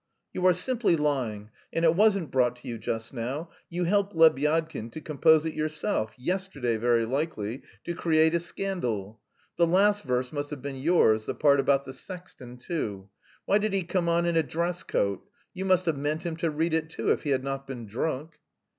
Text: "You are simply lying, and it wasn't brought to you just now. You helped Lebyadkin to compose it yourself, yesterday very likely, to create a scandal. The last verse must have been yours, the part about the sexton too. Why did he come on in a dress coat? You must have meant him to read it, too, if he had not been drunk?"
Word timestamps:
"You 0.33 0.47
are 0.47 0.53
simply 0.53 0.95
lying, 0.95 1.51
and 1.71 1.85
it 1.85 1.93
wasn't 1.95 2.31
brought 2.31 2.55
to 2.55 2.67
you 2.67 2.79
just 2.79 3.13
now. 3.13 3.51
You 3.69 3.83
helped 3.83 4.15
Lebyadkin 4.15 4.89
to 4.93 4.99
compose 4.99 5.45
it 5.45 5.53
yourself, 5.53 6.15
yesterday 6.17 6.75
very 6.77 7.05
likely, 7.05 7.61
to 7.83 7.93
create 7.93 8.33
a 8.33 8.39
scandal. 8.39 9.19
The 9.57 9.67
last 9.67 10.01
verse 10.03 10.33
must 10.33 10.49
have 10.49 10.59
been 10.63 10.77
yours, 10.77 11.27
the 11.27 11.35
part 11.35 11.59
about 11.59 11.85
the 11.85 11.93
sexton 11.93 12.57
too. 12.57 13.09
Why 13.45 13.59
did 13.59 13.73
he 13.73 13.83
come 13.83 14.09
on 14.09 14.25
in 14.25 14.35
a 14.35 14.41
dress 14.41 14.81
coat? 14.81 15.23
You 15.53 15.65
must 15.65 15.85
have 15.85 15.97
meant 15.99 16.25
him 16.25 16.35
to 16.37 16.49
read 16.49 16.73
it, 16.73 16.89
too, 16.89 17.11
if 17.11 17.21
he 17.21 17.29
had 17.29 17.43
not 17.43 17.67
been 17.67 17.85
drunk?" 17.85 18.39